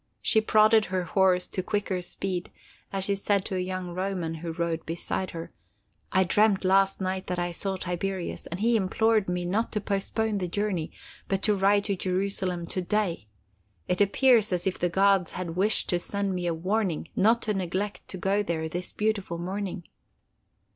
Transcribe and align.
She 0.23 0.41
prodded 0.41 0.85
her 0.85 1.03
horse 1.03 1.45
to 1.49 1.61
quicker 1.61 2.01
speed, 2.01 2.49
as 2.91 3.03
she 3.03 3.13
said 3.13 3.45
to 3.45 3.55
a 3.55 3.59
young 3.59 3.89
Roman 3.93 4.33
who 4.33 4.51
rode 4.51 4.83
beside 4.83 5.29
her: 5.29 5.51
"I 6.11 6.23
dreamt 6.23 6.65
last 6.65 7.01
night 7.01 7.27
that 7.27 7.37
I 7.37 7.51
saw 7.51 7.75
Tiberius, 7.75 8.47
and 8.47 8.61
he 8.61 8.75
implored 8.75 9.29
me 9.29 9.45
not 9.45 9.71
to 9.73 9.79
postpone 9.79 10.39
the 10.39 10.47
journey, 10.47 10.91
but 11.27 11.43
to 11.43 11.53
ride 11.55 11.85
to 11.85 11.95
Jerusalem 11.95 12.65
to 12.65 12.81
day. 12.81 13.27
It 13.87 14.01
appears 14.01 14.51
as 14.51 14.65
if 14.65 14.79
the 14.79 14.89
gods 14.89 15.33
had 15.33 15.55
wished 15.55 15.87
to 15.89 15.99
send 15.99 16.33
me 16.33 16.47
a 16.47 16.53
warning 16.55 17.09
not 17.15 17.43
to 17.43 17.53
neglect 17.53 18.07
to 18.07 18.17
go 18.17 18.41
there 18.41 18.67
this 18.67 18.91
beautiful 18.93 19.37
morning." 19.37 19.83